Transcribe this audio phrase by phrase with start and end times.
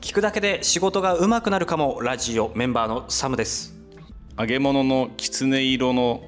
[0.00, 2.00] 聞くだけで仕事が上手くなるかも。
[2.00, 3.74] ラジオメンバーのサムです。
[4.38, 6.22] 揚げ物のきつね色の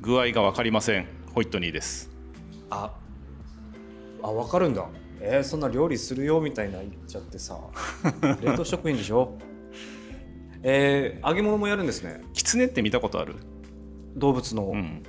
[0.00, 1.06] 具合が分かりません。
[1.34, 2.08] ホイットニーです。
[2.70, 2.92] あ
[4.22, 4.86] あ分かるんだ。
[5.20, 7.58] えー、そんな料理するよみたいな言っちゃってさ。
[8.40, 9.36] 冷凍食品でしょ？
[10.62, 12.22] えー、揚げ物もやるんですね。
[12.32, 13.34] きつねって見たことある？
[14.14, 15.02] 動物の、うん。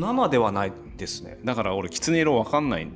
[0.00, 1.38] 生ではないですね。
[1.44, 2.88] だから俺きつね色分かんないっ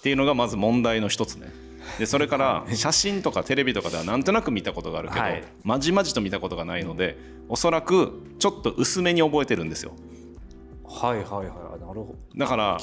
[0.00, 1.52] ていうのがまず問題の一つね
[1.98, 5.44] でそれから写真とかテレビとかではなんとなく見たことがあるけど、はい。
[5.64, 9.92] まじまじと見たことがないのでおそらくちょっと薄めに覚えてるんですよ。
[10.84, 11.46] はいはいはい。
[11.46, 12.16] あなるほど。
[12.36, 12.78] だから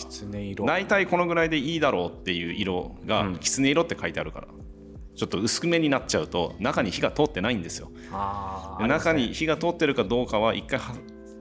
[0.66, 3.38] 大体このぐらいでいいだろうっていう色がうん。
[3.38, 4.48] きつね色って書いてあるから
[5.16, 7.92] ちょっと薄めになっちゃうと中に火が通ってないんですよ。
[8.80, 10.96] で中に火が通ってるかどうかは一回は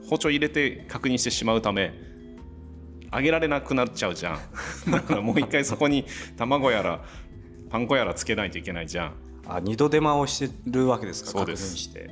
[0.09, 1.93] 包丁入れて確認してしまうため
[3.13, 4.39] 揚げられなくなっちゃうじゃん。
[4.91, 6.05] だからもう一回そこに
[6.37, 7.03] 卵やら
[7.69, 9.13] パン粉やらつけないといけないじゃん。
[9.47, 11.31] あ二度手間をしてるわけですか？
[11.31, 11.63] そうです。
[11.63, 12.09] 確認して、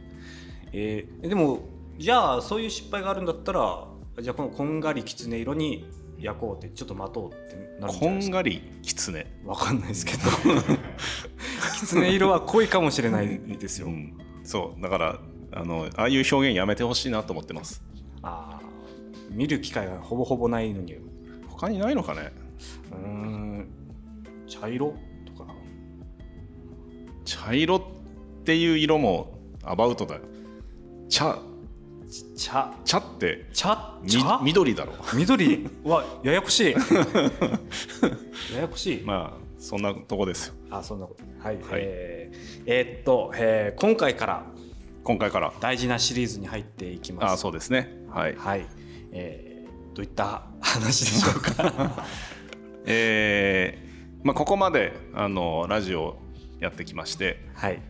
[0.74, 1.60] えーでも
[1.98, 3.88] じゃあそういう失敗があるんだったら
[4.22, 5.86] じゃあこのこんがりきつね色に
[6.20, 8.30] 焼こうってちょっと待とうってなるんじこゃないですか？
[8.30, 10.20] んがりきつね、わかんないですけど。
[11.80, 14.14] きつね色は濃いかもしれないですよ、うん、
[14.44, 14.82] そう。
[14.82, 15.20] だから
[15.54, 17.82] あのああいう表現やめてほしいなと思ってます。
[18.22, 20.94] あー見る機会がほぼほぼないのに。
[20.96, 21.02] う
[21.50, 22.32] 他にないのかね？
[22.92, 23.68] ーん。
[24.48, 24.94] 茶色？
[27.26, 27.82] 茶色っ
[28.44, 30.22] ていう色もアバウトだよ。
[31.10, 31.38] 茶。
[32.38, 32.74] 茶。
[32.86, 33.98] 茶ってみ茶？
[34.08, 34.94] 茶緑だろ。
[35.16, 35.68] 緑？
[35.84, 36.74] はややこしい。
[38.54, 40.54] ややこしい、まあそんなとこですよ。
[40.70, 41.24] あそんなこと。
[41.46, 41.66] はい、はい。
[41.76, 44.46] えーえーっと、えー今回から
[45.04, 45.52] 今回から。
[45.60, 47.34] 大事なシリーズに入っていきます。
[47.34, 48.04] あそうですね。
[48.10, 48.36] はい。
[48.36, 48.66] はい、
[49.12, 52.06] えーどういった話でしょうか？
[52.86, 56.18] えーまあ、ここまであのラジオを
[56.60, 57.82] やってきましてはい。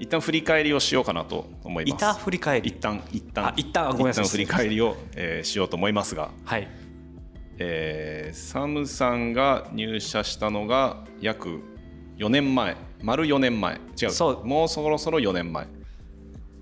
[0.00, 1.94] 一旦振り返りをしようかなと思います。
[1.94, 2.70] 板振り返り。
[2.70, 4.24] 一旦一旦あ一旦ごめんなさい。
[4.24, 6.68] 一旦振り返りを、えーしようと思いますが、はい。
[7.58, 11.60] えーサムさんが入社したのが約
[12.18, 12.76] 4年前。
[13.02, 13.80] 丸4年前。
[14.00, 14.10] 違う。
[14.10, 14.46] そう。
[14.46, 15.66] もうそろそろ4年前。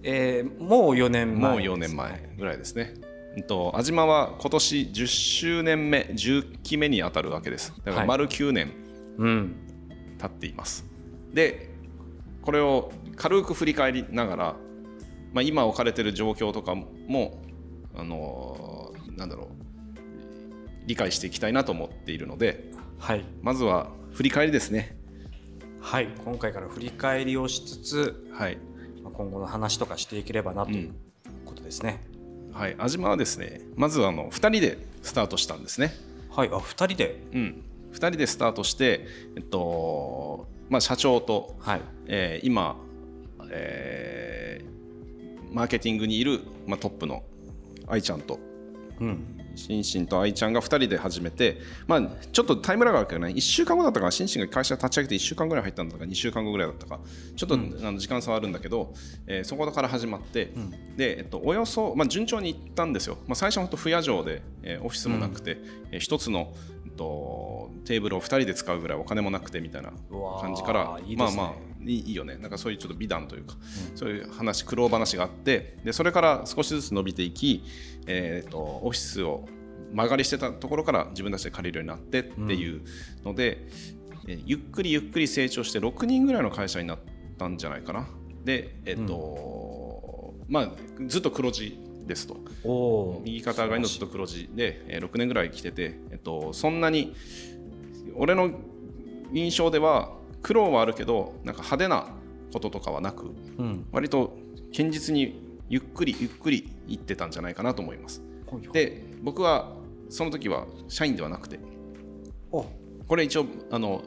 [0.03, 1.51] えーもう4年前。
[1.53, 2.95] もう4年前ぐらいですね。
[3.37, 7.75] うんと安島は今年10周年目10期目に当たるわけです。
[7.85, 8.73] だから丸9年
[9.19, 9.57] うん。
[10.19, 10.87] 経っています、
[11.33, 11.71] で
[12.43, 14.57] これを軽く振り返りながら、
[15.33, 17.43] まあ、今置かれている状況とかも
[17.95, 19.49] あのーなんだろう
[20.87, 23.25] 理解していきたいなと思っているのではい。
[23.43, 24.97] まずは振り返りですね。
[25.81, 26.09] はい。
[26.25, 28.59] 今回から振り返りをしつつはい、
[29.03, 30.93] まあ今後の話とかしていければなという
[31.45, 32.03] ことですね、
[32.53, 35.93] はい、安島はですねまずあの2人でスタートしたんですね。
[36.31, 36.49] はい。
[36.49, 37.23] あ2人で？
[37.33, 37.63] うん、
[37.93, 39.07] 2人でスタートして、
[39.37, 41.81] えっとまあ、社長と、はい。
[42.07, 42.77] えー今、
[43.51, 44.67] えー
[45.53, 47.23] マーケティングにいる、まあ、トップの
[47.87, 48.39] 愛ちゃんと
[49.01, 49.33] うん。
[49.55, 51.57] シンシンと愛ちゃんが2人で始めて、
[51.87, 57.01] まあ、ちょっとタイムラグがあるけどね1週間後だったかシンシンが会社立ち上げて1週間ぐらい入ったんだか2週間後ぐらいだったか。
[57.37, 57.59] ちょっと、あ
[57.93, 58.93] の時間差はあるんだけど、
[59.27, 60.53] えーそこから始まって、
[60.97, 65.57] で、えっと、およそ、まあ、順調にいったんですよ、まあ、最初は本当不夜城で、えーオフィスもなくて、
[65.91, 66.53] えー一つの、
[66.85, 67.05] えっと、
[67.87, 69.93] テーブルを2人で使うぐらいお金もなくてみたいな
[70.41, 71.55] 感じからまあまあ
[71.85, 72.37] いいよね。
[72.37, 73.55] なんかそういうちょっと美談というか、
[73.95, 77.65] そういう話苦労話があってでそれから少しずつ伸びていき、
[78.07, 79.49] えー、とオフィスを
[79.93, 82.83] 間借りしてたところから自分たちで借りるようになってっていう
[83.25, 83.67] ので、
[84.27, 86.99] えーゆっくりゆっくり成長して6人ぐらいの会社になっ
[87.39, 88.09] たんじゃないかな。
[88.45, 90.73] でえっ、と、まあ
[91.07, 92.37] ずっと黒字ですと。
[93.25, 97.15] 右肩上がりのずっと黒字で、えー6年ぐらい来てて、えっと、そんなに
[98.19, 98.51] 俺の
[99.33, 100.13] 印象では
[100.43, 102.07] 苦労はあるけどなんか派手な
[102.53, 103.87] こととかはなくうん。
[103.93, 104.37] 割と
[104.77, 108.23] 堅実にゆっくりゆっくりいってたんじゃないかなと思います。
[108.73, 109.73] で僕は
[110.09, 111.59] その時は社員ではなくて
[112.53, 112.67] お。
[113.09, 114.03] これ一応あの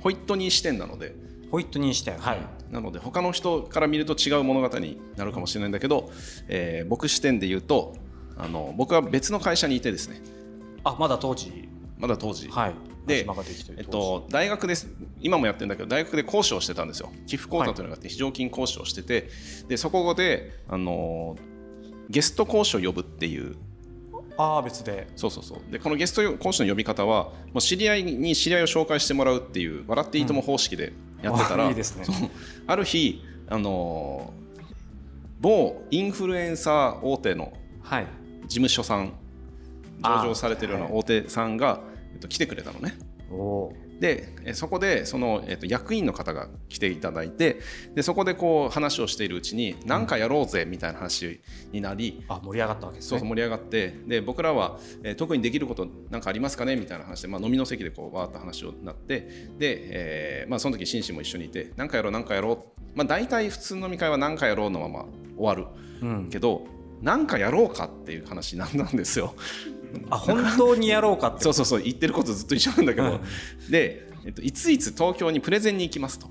[0.00, 1.14] ホイットニー視点なので
[1.50, 2.38] ホイットニーしてはい。
[2.70, 6.10] なので他の人から見ると違う物語になるかもしれないんだけど、
[6.48, 7.94] えー僕視点で言うと
[8.36, 10.20] あの僕は別の会社にいてですね。
[10.84, 11.68] あまだ当時。
[11.98, 12.74] まだ当時、はい
[13.08, 13.26] で
[13.76, 14.86] えっ当と、大学です。
[15.20, 17.10] 今もやってるんだけど大学で講師をしてたんですよ。
[17.26, 19.28] 寄付講座というのがあって非常勤講師をしてて、
[19.66, 21.36] でそこであの
[22.08, 23.54] ゲスト講師を呼ぶっていう。
[23.54, 23.58] 時
[24.36, 25.08] ああ別で。
[25.16, 25.72] そうそうそう。
[25.72, 32.04] でこのゲスト講師の呼び方はもう知り合いに知り合いを紹介してもらうっていう笑っていいとも方式でやってたら、あいいですね。
[32.66, 34.32] ある日あの
[35.40, 37.52] 某インフルエンサー大手の
[37.82, 38.06] はい。
[38.42, 39.12] 事務所さん
[40.02, 42.96] 上場されてるような大手さんが、えっと、来てくれたのね。
[44.00, 47.58] でえそこでその、えっと役員の方が来ていただいて
[47.94, 51.40] でそこでこう話をしているうちに何かやろうぜみたいな話
[51.72, 53.08] になり、あ盛り上がったわけですね。
[53.10, 59.20] そうそう盛り上がってで僕らは、えー特にできることなんかありますかねみたいな話で、まあ、飲みの席でこうわーっと話をなって
[59.58, 65.06] で、えーまあ、その時紳士も一緒にいて何かやろう何かやろう、まあ、大体普通の飲み会は何かやろうのまま
[65.36, 65.68] 終わ
[66.02, 66.30] る、うん。
[66.30, 66.66] けど
[67.02, 69.34] 何かやろうかっていう話になんですよ。
[70.10, 71.42] あ本当にやろうかって。
[71.42, 73.70] そうそうそう言ってることずっと一緒なんだけど、うん。
[73.70, 76.28] で、えっと、いついつ東京にプレゼンに行きますと。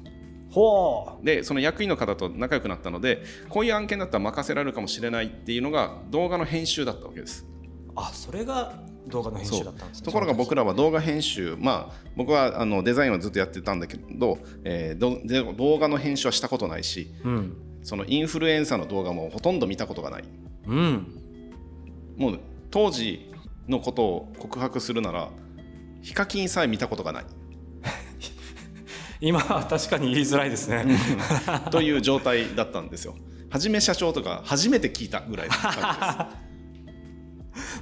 [0.49, 7.45] ほでその役員の方と仲良くなったのでこういう案件だったら任せられるかもしれないっていうのが動画の編集だったわけです。
[7.45, 8.73] うあそれが
[9.07, 10.05] 動画の編集だったんですね。
[10.05, 17.57] ところが僕らは動画編集まあ僕はあのデザインはずっとやってたんだけど、えー動画の編集はしたことないしうん。
[17.83, 20.23] そのインフルエンサーの動画もほとんど見たことがない。
[20.67, 21.07] うん。
[22.17, 22.39] もう
[22.69, 23.31] 当時
[23.67, 25.29] のことを告白するなら
[26.01, 27.25] ヒカキンさえ見たことがない。
[29.19, 30.85] 今は確かに言いづらいですね。
[31.71, 33.15] という状態だったんですよ。
[33.49, 36.29] はじめ社長とか初めて聞いたぐらいの感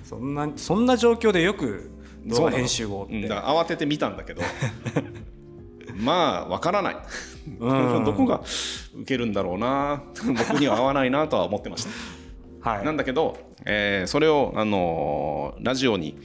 [0.03, 1.91] そんなそんな状況でよく
[2.25, 2.41] じです。
[2.41, 3.15] 動画編集をって。
[3.15, 3.27] うん。
[3.27, 4.41] だ慌てて見たんだけど。
[5.97, 6.97] まあわからない、
[7.59, 8.03] うん。
[8.03, 8.41] どこが
[8.95, 10.03] 受けるんだろうな。
[10.15, 12.24] 僕には合わないなとは思ってました。
[12.65, 12.85] はい。
[12.85, 16.17] なんだけど、えーそれを、あのーラジオに、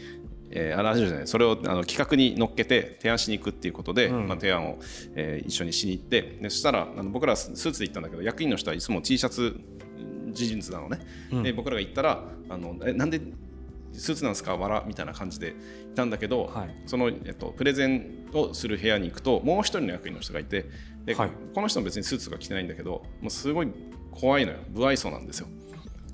[0.50, 4.26] えーあラジオじゃないそれをあの企画に乗っけて提案しに行くっていうことで、うん。
[4.26, 4.78] まあ、提案を、
[5.14, 9.60] えー一緒にしに行ってでそしたらあの僕らススーツで行ったんだけど役員の人はいつも T シャツ
[10.32, 10.98] 事実なのね、
[11.32, 11.42] うん。
[11.42, 13.20] で僕らが行ったらあのえなんで
[13.92, 14.56] スーツなんですか？
[14.56, 15.56] わらみたいな感じで
[15.92, 16.82] いたんだけど、はい。
[16.86, 20.66] その、えっと、プレゼンをする部屋に行くともう一人の役員の人がいて
[21.04, 21.30] で、はい。
[21.54, 23.68] この人も別にスーツとか着てないんだけどもうすごい
[24.12, 24.58] 怖いのよ。
[24.72, 25.48] 不愛想なんですよ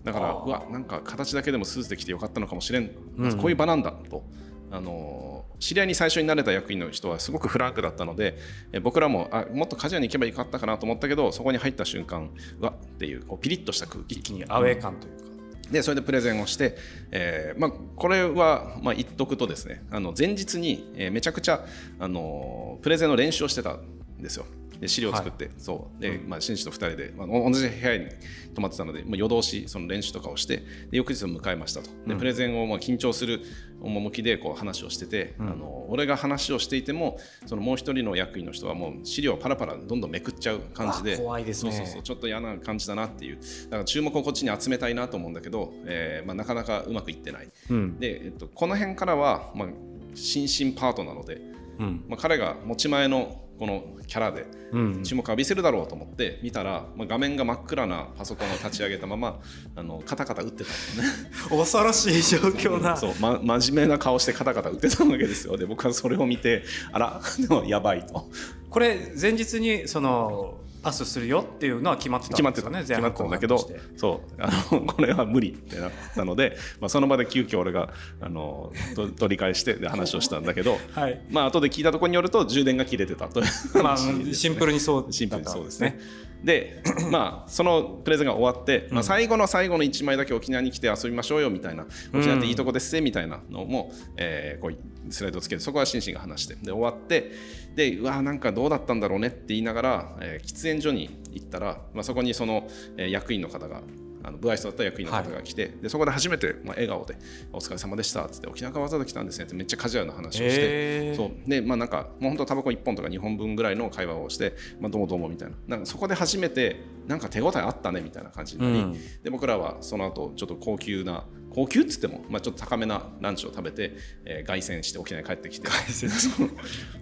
[0.06, 3.36] だからうわなんか形だけでもスーツで着てよかったのかもしれん、うん。
[3.36, 4.22] こういう場なんだと。
[4.70, 8.36] あのー知り合いに最初になれた役員の人はすごくフランクだったので
[8.72, 12.30] え僕らもあもっとカジュアルに行けばよかったかなと思ったけどそこに入った瞬間
[12.60, 15.24] うわっていうこうピリッとした空気一気にアウェー感というか、
[15.70, 16.76] でそれでプレゼンをして、
[17.10, 21.64] えーまあ、これは、まあ、言っとくとですねあの前日に、えーめちゃくちゃ、
[21.98, 23.82] あのープレゼンの練習をしてたん
[24.20, 24.44] ですよ
[24.80, 26.00] で資料を作って、そう。
[26.00, 28.06] で、まあ、紳士と2人で、まあ、同じ部屋に
[28.54, 31.90] 泊まってたので、まあ、夜通しその練習とかをしてで翌日を迎えましたと。
[32.06, 33.42] でプレゼンをまあ緊張する
[33.80, 41.72] 趣でこう話をしてて、あの俺が話をしていてもそのもう一人の役員の人はもう資料をパラパラどんどんめくっちゃう感じであ怖いですね。
[41.72, 43.36] そうそうそうちょっと嫌な感じだなっていう。
[43.36, 47.48] だから注目をこっちに集めたいなと思うんだけど、えーまあ、なかなかうまくいってない。
[47.70, 47.98] うん。
[47.98, 49.68] で、えっと、この辺からは、まあ、
[50.14, 51.40] 新進パートなので、
[51.78, 52.04] うん。
[52.08, 55.02] まあ、彼が持ち前のこのキャラでうん。
[55.02, 59.40] 注目を浴びせるだろうと思って見たら、まあ、画面が真っ暗なパソコンを立ち上げたまま
[59.74, 61.08] あのカタカタ打ってたね。
[61.48, 62.96] 恐ろしい状況だ。
[62.96, 65.56] そう、ま、真面目な顔してカタカタ打ってたわけですよ。
[65.56, 68.28] で僕はそれを見てあらでもやばいと。
[68.70, 73.58] これ前日にそのパスするよっていうのは決まってた決まってたんですかね決まってたんだけど
[73.96, 74.34] そう。
[74.38, 81.20] あの これは無理ってなったので、まあ、その場で急遽俺があのと取り返してで話をしたんだけど、 はい。
[81.28, 85.98] まあ後で聞いたところによると充電が切れてたというまあシンプルにそうシンプルにそうですね。
[86.46, 94.76] で、 まあ、そのプレゼンが終わって、まあ、最後の最後の1枚だけ沖縄に来て遊びましょうよみたいな、沖縄っていいとこですねみたいなのも、えーこう
[95.08, 97.32] スライドをつけて、そこはシンシンが話して、で終わって、
[97.74, 103.82] でうわ、なんかどうだったんだろうねって言いながら、えー喫煙所に行ったら、まあ、そこにその、えー役員の方が、
[104.26, 107.16] あの部愛想だった役員の方が来て、でそこで初めて、まあ、笑顔で
[107.52, 111.48] 「お疲れ様でした」っつって「沖縄からわざわざ来たんですね」ってめっちゃカジュアルな話をして、そう。
[111.48, 115.56] でまあなんかもう本当タバコ1本とか2本分ぐらいの会話をして、まあ、どうもどうもみたいな。
[115.68, 118.92] なんかそこで初めてなんか手応えあったねみたいな感じになり、うん。
[119.22, 121.24] で僕らはその後ちょっと高級な
[121.56, 123.94] 高級っつっても、まあ、ちょっと高めなランチを食べて、
[124.26, 125.68] えー凱旋して沖縄に帰ってきて。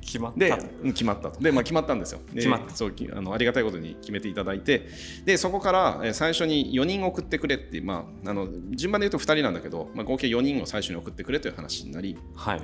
[0.01, 0.39] 決まった。
[0.39, 0.51] で
[0.85, 1.41] うん決まったと。
[1.41, 2.21] で、まあ、決まったんですよ。
[2.29, 2.75] で決まった。
[2.75, 4.87] そうきあのありがたいことに決めていただいて。
[5.25, 12.17] でそこから、えー最初に4人送ってくれってまあ、あの順番で言うと2人なんだけど、まあ、合計4人を最初に送ってくれという話になり。
[12.37, 12.61] はい。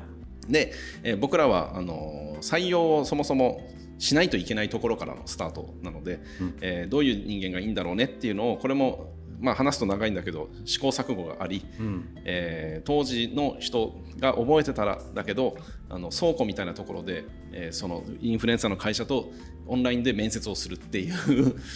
[0.49, 3.69] で、えー僕らはあのー採用をそもそも
[3.99, 6.21] しないといけないところからのスタートなので、
[6.61, 12.09] えーどういう人間がいいんだろうねっていうのをこれも、まあ、話すと長いんだけど試行錯誤があり、うん。
[12.25, 15.57] えー当時の人が覚えてたらだけど
[15.89, 19.31] あの倉庫みたいなところで、えーそのインフルエンサーの会社と
[19.67, 21.15] オンラインで面接をするっていう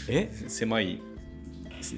[0.09, 0.31] え？
[0.49, 1.01] 狭い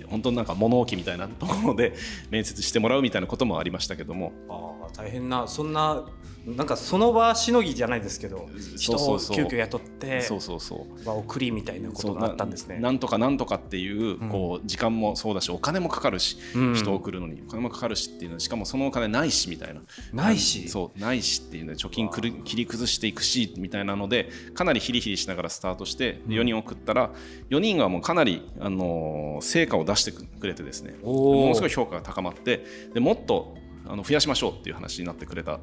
[0.09, 1.95] 本当になんか物置みたいなところで
[2.31, 4.33] 面接してもらうみたいなこともありましたけども。
[4.49, 6.05] ああ大変なそんな
[6.47, 11.05] なんかその場しのぎじゃないですけど人を急遽雇ってそうそうそう。
[11.05, 12.79] まあ送りみたいなことがあったんですね。
[12.79, 14.29] なんとかなんとかっていううん。
[14.29, 16.75] こう時間もそうだしお金もかかるしうん。
[16.75, 19.81] 人を送るのにお金もかかるしっていうのしかもそのお金ないしみたいな。
[20.13, 20.69] ないし。
[20.69, 27.11] そうないしっていうので貯金くる切り崩していくしみたいなのでかなりヒリヒリしながらスタートして4人送ったら
[27.51, 32.65] 4人はもうかなり、あのー成果を出してくれてですねものすごい評価が高まって
[32.95, 33.57] でもっと
[33.87, 35.61] あの増やしましょうっていう話になってくれた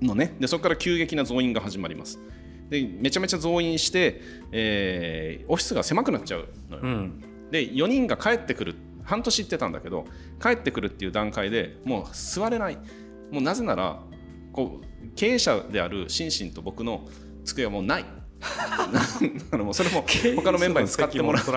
[0.00, 0.34] のね。
[0.40, 2.18] でそこから急激な増員が始まります。
[2.70, 4.20] でめちゃめちゃ増員して、
[4.52, 7.20] えーオフィスが狭くなっちゃうのよ、うん。
[7.50, 10.06] で4人が帰ってくる半年行ってたんだけど
[10.42, 12.78] 帰ってくるっていう段階でもう座れない。
[13.30, 14.00] もうなぜなら
[14.52, 17.06] こう経営者であるシンシンと僕の
[17.44, 18.04] 机はもうない
[18.92, 19.00] だ
[19.50, 20.04] からもうそれも
[20.36, 21.54] 他のメンバーに使ってもらってい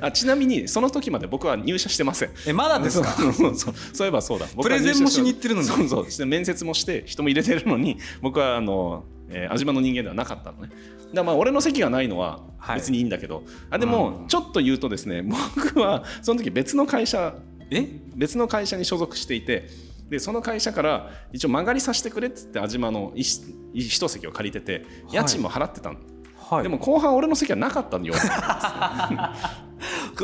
[0.00, 2.30] あちなみにその時まで僕は入社してません。
[2.46, 3.08] えまだですか？
[3.10, 4.46] そうそうそうそういえばそうだ。
[4.60, 5.66] プレゼンもしに行ってるのに。
[5.68, 6.26] そうそう。
[6.26, 10.70] 面接もして人も入れてるのに僕はあの、えー、安島の人間ではなかったのね。
[11.12, 12.76] だまあ俺の席がないのははい。
[12.76, 15.22] 別にいいんだけど、あでもちょっと言うとですね
[15.56, 17.34] 僕はその時別の会社
[17.70, 17.86] え？
[18.16, 19.68] 別の会社に所属していて
[20.08, 23.42] でその会社から一応曲がりさせてくれっつって安島の一
[23.72, 24.72] 一席を借りてて
[25.06, 25.14] はい。
[25.14, 25.98] 家賃も払ってたの、
[26.50, 26.62] はい。
[26.62, 28.14] でも後半俺の席はなかったのよ。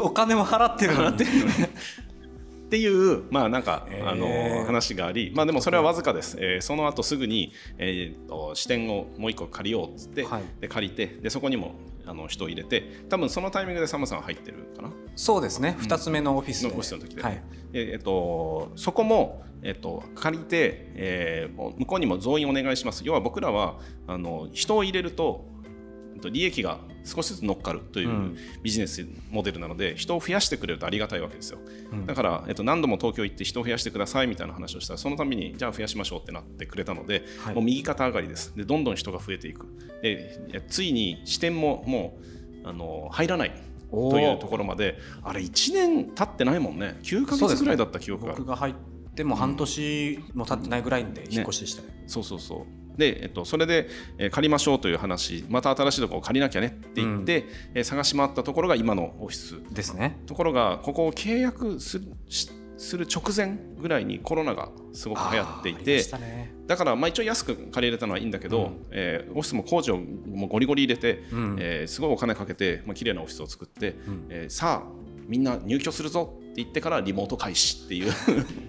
[0.02, 1.16] お金も払ってるのに。
[1.16, 4.08] っていうまあなんか、へー。
[4.08, 10.42] あの話がありまあでもそれはわずかです、えーその後すぐに、えーと支店をもう一個借りようっつって、はい。
[10.60, 14.90] で借りてでそこにもあの人を入れて多分そのタイミングでサムさん入ってるかな？
[15.14, 15.76] そうですね。
[15.78, 16.68] 二つ目のオフィスで。
[16.68, 17.42] のオフィスの時で、はい。
[17.72, 23.02] でえっと、そこも、えっと、借りて、えーもう向こうにも増員お願いします。
[23.04, 23.78] 要は僕らは
[24.08, 25.55] あの人を入れるとえっと
[26.30, 28.36] 利益が少しずつ乗っかるといううん。
[28.62, 31.58] ビジネスモデルなので、人を増やしてくれるとありがたいわけですよ、
[31.92, 32.06] うん。
[32.06, 37.54] だから、えっと、何度も東京行って人を増やしてくださいみたいな話をしたらそのためにじゃあ増やしましょうってなってくれたので、はい。
[37.54, 38.56] もう右肩上がりです。
[38.56, 39.66] でどんどん人が増えていく。
[40.02, 42.18] でついに支店もも
[42.64, 43.52] うあの入らない
[43.90, 46.98] というところまであれ1年経ってないもんね。
[47.02, 48.42] 9ヶそうですね月ぐらいだった記憶がある。
[48.42, 48.74] 僕が入っ
[49.14, 52.04] ても半年も経ってないぐらいで引っ越しでしたね。
[52.06, 53.88] そうそうそうで、えっと、それで、
[54.18, 59.56] えー借りましょうという話また新しいところを借りなきゃねって言って、えー探し回ったところが今のオフィス。
[59.74, 60.20] ですね。
[60.26, 66.54] ところがここを契約するしする直前ぐらいにコロナがすごく流行っていてね。
[66.66, 68.86] だからまあ一応安く借りれたのはいいんだけど、うん。
[68.90, 71.56] えーオフィスも工事をもうゴリゴリ入れて、うん。
[71.58, 74.26] えーすごいお金かけて、まあ綺麗なオフィスを作って、ん。
[74.28, 78.12] えーさあみんな入居するぞって言ってからリモート開始っていう。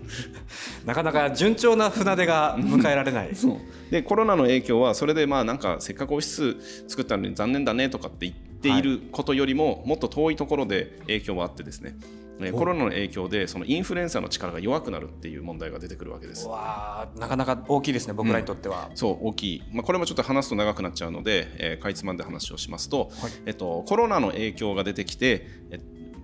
[0.85, 3.29] なかなか順調な船出が迎えられない。
[3.91, 11.95] でコロナの影響はそれでまあなんかせっかくオフィス作ったのに残念だねとかって言っていることよりももっと遠いところで影響はあってですね。
[12.53, 16.45] コロナの影響でそのインフルエンサーの力が弱くなるっていう問題が出てくるわけです。
[16.45, 16.51] う。
[16.51, 23.31] わーなかなか大きいですね僕らにとっては、そう大きい、まあ、これもちょっと話すと長くなっちゃうので、えーかいつまんで話をしますと、はい。
[23.47, 25.79] えっと、コロナの影響が出てきてえ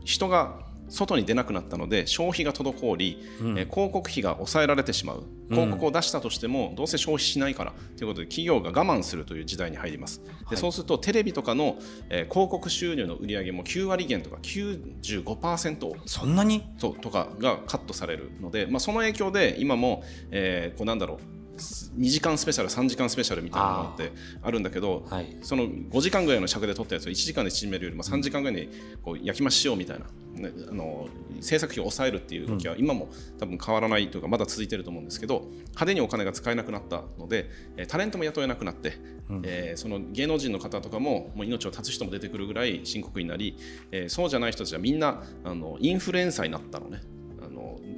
[0.05, 3.57] 人が外に出なくなったので消費が滞り、うん。
[3.57, 5.23] えー広告費が抑えられてしまう。
[5.49, 10.21] 広告を出したとしてもどうせ消費しないからということで企業が我慢するという時代に入ります。
[10.49, 11.77] でそうするとテレビとかの、
[12.09, 16.63] えー広告収入の売り上げも9割減とか95%をそんなに？
[16.77, 21.17] そうとかがカットされるので、まあ、その影響で今も、えーこうなんだろう
[21.57, 25.37] 2時間スペシャル3時間スペシャルみたいなのってあるんだけど、はい。
[25.41, 28.69] その5時間ぐらいの尺で撮ったやつを1時間で縮めるよりも3時間ぐらいに
[29.03, 30.05] こう焼き増ししようみたいな、
[30.49, 31.07] ね、あの
[31.41, 38.97] 制作費を抑えるっていう動きは今も多分変わらないというかまだ続いてると思うんですけど派手にお金が使えなくなったので、えータレントも雇えなくなって、
[39.43, 43.57] えーその芸能人の方とかももう命を絶つ人も出てくるぐらい深刻になり、
[43.91, 47.01] えーそうじゃない人たちはみんなあのインフルエンサーになったのね。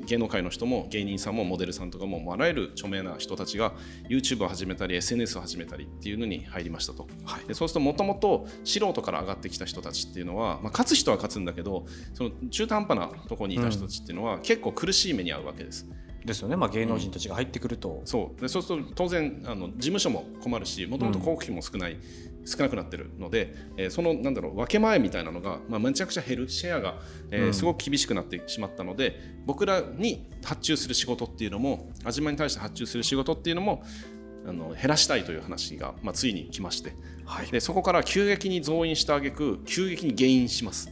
[0.05, 3.73] 芸能界の人も芸人さんもモデルさんとかももうあらゆる著名な人たちが
[4.09, 7.47] YouTube を始めたり SNS を始めたりっていうのに入りましたと、はい。
[7.47, 15.87] でそうするともともと素人から上がってきた人たちっていうのは、まあ、勝つ人は勝つんだけどその中途半端なところにいた人たちっていうのは、結構苦しい目に遭うわけです。
[16.25, 18.41] ですよね、まあ、芸能人たちが入ってくると、そう。
[18.41, 21.97] でそうすると当然あの事務所も困るしもともと広告費も少ない、
[22.45, 26.99] 少なくなってるので、えーそのなんだろう分け前みたいなのが、まあ、めちゃくちゃ減るシェアが、
[27.31, 27.53] えーうん。
[27.53, 33.83] すごく厳しくなってしまったので僕らに発注する仕事っていうのも安島に対して発注する仕事っていうのも
[34.47, 36.93] あの減らしたいという話が、まあ、ついに来まして。
[37.25, 40.91] はい、でそこから急激に増員した挙句急激に減員します。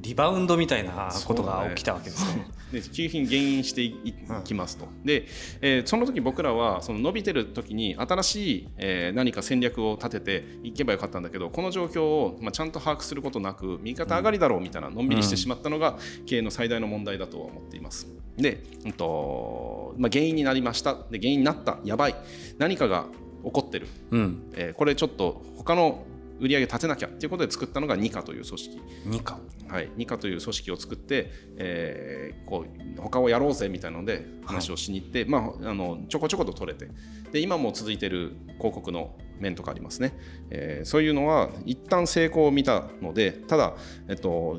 [0.00, 2.46] リバウンドみたいなことが起きたわけですね。
[2.72, 4.14] で給品減塩してい
[4.44, 5.26] きますと、で、
[5.60, 18.06] えー、その時僕らはその伸びてる時に新しい、えー、何か戦略を立てていけばよかったんだけどこの状況を、まあ、ちゃんと把握することなく右肩上がりだろうみたいなのんびりしてしまったのが、経営の最大の問題だとは思っています。
[18.36, 20.94] で、うんとまあ、原因になりました。
[21.10, 21.78] で原因になった。
[21.84, 22.14] やばい。
[22.58, 23.06] 何かが
[23.44, 26.04] 起こってる、うん、えー、これちょっと他の
[26.40, 28.80] 売り上げ立てなきゃっていうことで作ったのがニカという組織。
[29.06, 29.38] ニカ。
[29.68, 29.90] はい。
[29.96, 36.88] ニカという組織を作って、えー、こう他をやろうぜみたいなので話をしに行って、はい、まあ、あのちょこちょこと取れて。
[37.32, 40.18] で今も続いてる広告の面とかありますね、
[40.50, 43.74] えー、そういうのは一旦成功を見たのでただ
[44.08, 44.58] えっと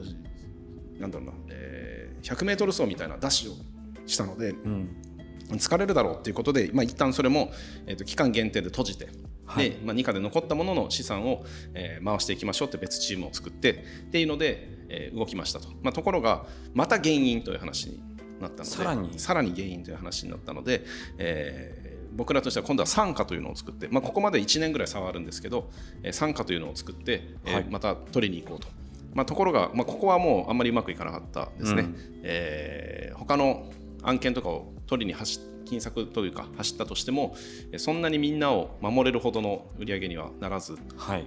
[0.99, 3.55] なんだろうな、えー、100m 走みたいなダッシュを
[4.05, 4.95] したので、うん。
[5.51, 7.51] 疲れるだろうっていうことで、まあ、一旦それも、
[7.85, 9.09] えー、と期間限定で閉じて
[9.51, 11.43] はい、で、まあ、2課で残ったものの資産を、
[11.73, 13.75] えー、回していきましょうって別チームを作ってっ
[14.11, 18.01] ていうので、えー、動きましたと、まあ、ところがまた原因という話に
[18.39, 19.19] なったのでさらに？
[19.19, 20.83] さらに原因という話になったので、
[21.17, 25.69] えー、僕らとしては今度は傘下というのを作って、まあ、ここまで1年ぐらい差はあるんですけど、
[26.03, 28.67] えー、傘下というのを作って、えー、はい、また取りに行こうと。
[29.13, 31.81] まあ、ところが、まあ、ここはもうあんまりうまくいかなかったですね。
[31.81, 33.69] うん、えー、他の
[34.03, 37.33] 案件とかを取りに走って金策というか走ったとしても
[37.77, 41.25] そんなにみんなを守れるほどの売り上げにはならず、はい、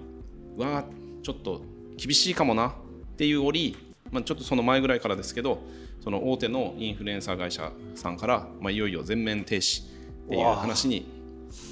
[0.59, 0.85] わ
[1.23, 1.63] ちょっと
[1.97, 2.73] 厳しいかもなっ
[3.17, 3.75] ていう折、
[4.11, 5.63] まあ、ちょっとその前ぐらいからですけど
[6.03, 11.07] その大手のインフルエンサー会社さんから、まあ、いよいよ全面停止っていう話に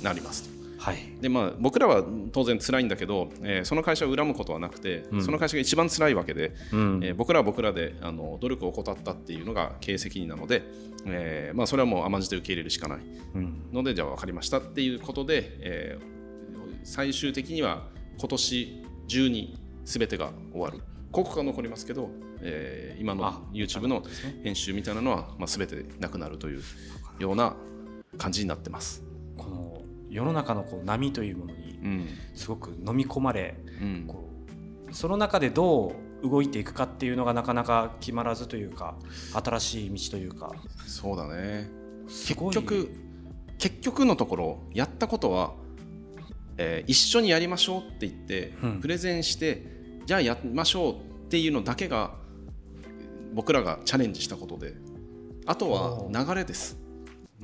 [0.03, 0.62] なりますと。
[0.83, 10.65] はい、でまあ、僕らは当然辛いんだけど、えー、その会社を恨むことはなくて、うん、その会社が一番辛いわけで、うん、えー、僕らは僕らであの努力を怠ったっていうのが経営責任なので、
[11.07, 12.99] えーまあ、それはもう甘んじて受け入れるしかない。
[13.73, 17.87] ので、うん、じゃあ分かりましたっていうことで、えー、最終的には
[18.19, 20.81] 今年中に全てが終わる。
[21.13, 22.11] ここが残りますけど、
[22.41, 24.03] えー、今の YouTube の
[24.43, 26.63] 編集みたいなのは、まあ、全てなくなるという
[27.21, 27.55] ような
[28.19, 29.05] 感じになってます。
[29.37, 29.82] この
[30.13, 34.29] 世の中のこう波というものにすごく飲み込まれ、うん、こ
[34.91, 38.95] うその中でどう動いていくかっていうのがなかなか決まらずというか
[39.33, 40.53] 新しい道というか。
[40.87, 41.69] そうだね。
[42.07, 42.91] 結局
[43.59, 45.55] 結局のところやったことは、
[46.59, 49.65] えー、一緒にやりましょうって言って、うん、プレゼンして
[50.05, 50.97] じゃあやりましょうっ
[51.29, 52.13] ていうのだけが
[53.33, 54.75] 僕らがチャレンジしたことで
[55.47, 56.82] あとは流れです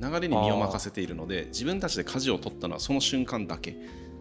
[0.01, 3.75] 流れに身を任せているので自分たちで舵を取ったのはその瞬間だけ。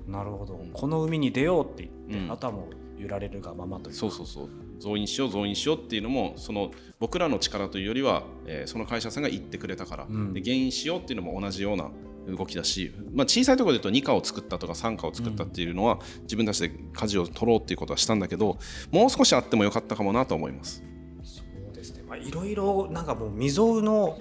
[0.06, 4.48] なるほど、この海に出ようって言って、うん、あとはもう揺られるがままというそうそうそう。
[4.78, 11.90] 増員しよう増員しようっていうのもその僕らの力というよりは、えー、その会社さんが言ってくれたから、うん、で減員しようっていうのも同じような
[12.28, 18.58] 動きだし、まあ、小さいところで言うと2課を作ったとか3課を作ったっていうのは、うん、自分たちで舵を取ろうっていうことはしたんだけど
[18.90, 20.82] もう少しあってもよかったかもなと思います。
[21.22, 24.18] そうですね、まあ、いろいろなんかもう未曾有の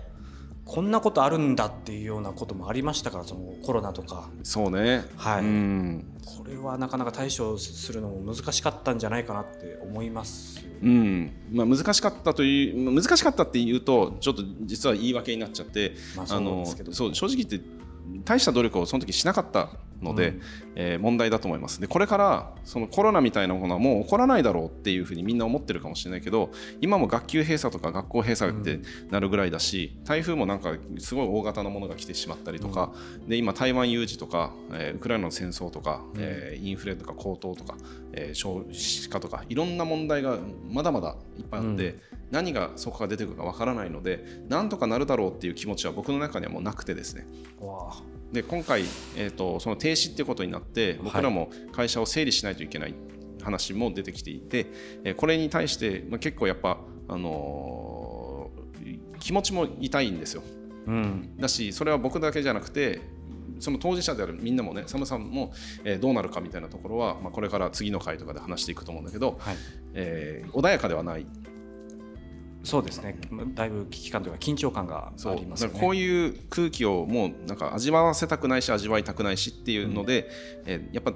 [0.68, 4.30] こんなことあるんだっていうようなこともありましたからそのコロナとか。
[4.44, 5.06] そうね。
[5.16, 11.32] はい、うん、これはなかなか対処するのも難しかったんじゃないかなって思います、うん。
[11.52, 17.62] まあ、難しかったという難しかったっていうとちょっと実は言い訳になっちゃって、まあ、そうそう正直言って
[18.26, 19.70] 大した努力をその時しなかった
[20.02, 20.42] ので、うん、
[20.76, 21.82] えー、問題だと思います。
[21.82, 28.80] でこれからそのコロナみたいなものはもう起こらないだろうっていうふうにみんな思ってるかもしれないけど今も学級閉鎖とか学校閉鎖って
[29.10, 37.76] なるぐらいだし、うん、台風もなんかすごい大型のものが来てしまったりとか、うん、で今台湾有事とか、えー、ウクライナの戦争とか、うん、えー、インフレとか高騰とか、
[38.14, 40.38] えー、少子化とかいろんな問題が
[40.70, 42.00] まだまだいっぱいあって、
[42.32, 47.26] 何がそこから出てくるかわからないのでなんとかなるだろうっていう気持ちは僕の中にはもうなくてですね。
[48.32, 48.84] で今回、
[49.16, 52.94] えーと、その停止っていうことになって僕らも会社を整理しないといけない
[53.42, 54.68] 話も出てきていて、
[55.04, 60.44] はい、これに対して、まあ、結構やっぱ、あのー、気持ちも痛いんですよ。
[60.88, 63.02] うん、だしそれは僕だけじゃなくて
[63.60, 65.52] その当事者であるみんなもねサムさんも、
[65.84, 69.56] えー、どうなるかみたいなところは、まあ、これから次の回とかで話していくと思うんだけど、はい、
[69.94, 71.26] えー、穏やかではない
[72.68, 73.18] そうですね。
[73.56, 80.30] だいぶ危機感というか緊張感があります、ね、こういう空気をもうなんか味わわせたくないし味わいたくないしっていうので、
[80.66, 81.14] うん、えやっぱ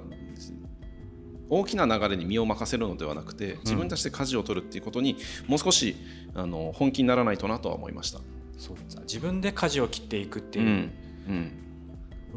[1.50, 5.94] 大きな流れに身を任せるのではなくて自分たちで舵を取るっていうことにもう少し
[6.34, 8.20] あの本気にならないとなとは思いました。
[8.56, 8.98] そうです。
[9.00, 10.90] 自分で舵を切っていくっていう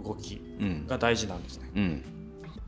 [0.04, 0.42] 動き
[0.88, 2.04] が大事なんですね、うんうん、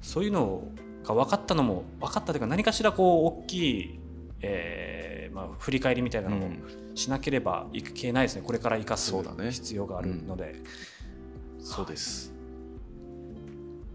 [0.02, 0.64] そういうの
[1.04, 4.00] が分かったのも分かったというか何かしらこう大きい、
[4.40, 4.97] えー
[5.38, 6.50] まあ、振り返りみたいなのも
[6.95, 9.13] しなければいけないですね、これから生かす
[9.52, 10.56] 必要があるので。
[11.60, 12.34] そうです、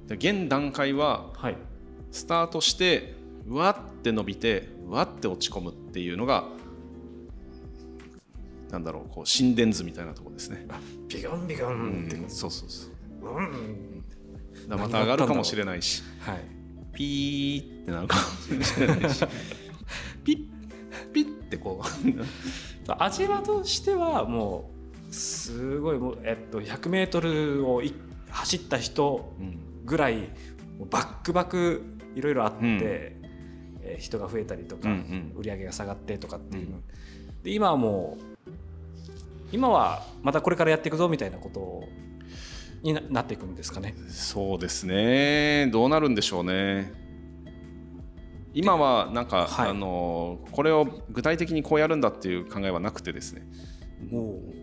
[0.07, 1.33] で現段階は、
[2.13, 3.15] スタートして
[3.49, 6.45] わって伸びてわって落ち込むっていうのが
[8.71, 10.67] なんだろうこう心電図みたいなところですね。
[11.09, 13.37] ビガンビガンって、うん、そうそうそう。
[13.37, 14.05] うん、
[14.69, 16.41] だまた上がるかもしれないし、はい、
[16.95, 19.25] ピーってなるかもしれないし
[21.57, 22.93] ってこう。
[22.99, 24.71] 味はとしてはも
[25.09, 27.83] うすごいもう、えっと、100m を
[28.31, 29.33] 走った人
[29.85, 30.31] ぐらい、
[30.81, 31.83] うん、バックバク
[32.17, 34.95] いろいろあって、うん、えー、人が増えたりとか、うん
[35.35, 36.83] うん、売り上げが下がってとかっていう、うん、
[37.43, 38.51] で今はもう
[39.53, 41.85] 今はまたこれからやっていくぞみたいなこと
[42.83, 43.95] になっていくんですかね。
[44.09, 45.69] そうですね。
[45.71, 47.02] どうなるんでしょうね。
[48.55, 53.43] 今はなんか、はい、あのこれを具体的にこうやるんだっていう考えはなくてですね。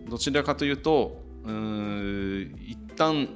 [0.09, 3.29] どちらかというとうん一旦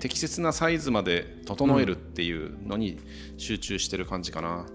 [0.00, 2.98] 適切なサイズまで整えるっていうのに
[3.38, 4.66] 集中してる感じかな。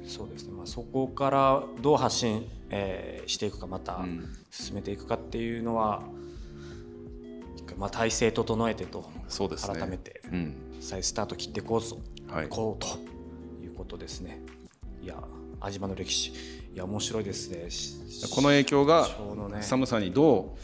[0.00, 4.04] うん、そうですね、まあ、そこからどう発信えー、していくかまた
[4.50, 6.02] 進めていくかっていうのは、
[7.72, 10.22] うん、まあ、体制整えてとそうです、ね、改めて
[10.80, 13.09] 再スタート切っていこうぞ、はい、こうと
[13.90, 14.40] とですね。
[15.02, 15.16] いや
[15.60, 16.30] 安島の歴史。
[16.72, 17.68] いや面白いですね。
[18.34, 19.08] この影響が
[19.60, 20.58] 寒さにどう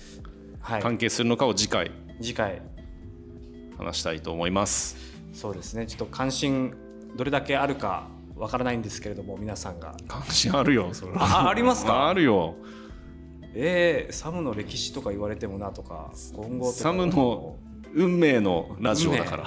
[0.80, 2.62] 関係するのかを次回、はい、次回。
[3.76, 4.96] 話したいと思います。
[5.32, 5.86] そうですね。
[5.86, 6.74] ちょっと関心
[7.16, 9.96] どれだけあるかわからないんですけれども皆さんが。
[10.06, 10.94] 関心あるよ。
[10.94, 12.08] それあありますか？
[12.08, 12.54] あるよ。
[13.54, 17.56] えー、サムの歴史とか言われてもなとか今後サムの
[17.94, 19.46] 運命のラジオだから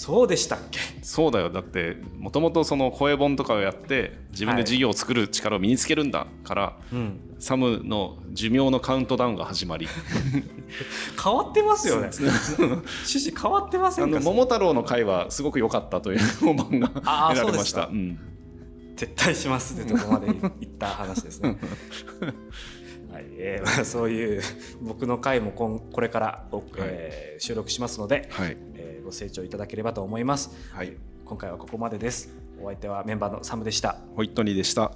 [0.00, 0.78] そうでしたっけ？
[1.02, 1.50] そうだよ。
[1.50, 6.94] だってもともとその声本とかをやって自分で事業を作る力を身につけるんだから、はい。
[6.94, 9.88] うん、サムの寿命のカウントダウンが始まり。
[11.20, 12.10] 変わってますよね。
[12.14, 14.20] 趣旨変わってませんか？
[14.20, 18.20] 桃太郎の回はすごく良かったという評判が得られました、うん、
[18.94, 21.58] 絶対しますってとこまで言った話ですね。
[23.10, 23.24] はい。
[23.32, 24.42] えーまあ、そういう
[24.82, 26.44] 僕の回もこんこれから、
[26.76, 28.50] えー、収録しますので、はい。
[28.50, 28.67] えー、
[29.08, 30.94] ご清聴いただければと思います、はい、
[31.24, 32.28] 今回はここまでです。
[32.60, 33.96] お相手はメンバーのサムでした。
[34.16, 34.92] ホイットニーでした